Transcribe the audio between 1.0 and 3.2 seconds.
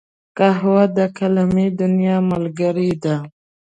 قلمي دنیا ملګرې ده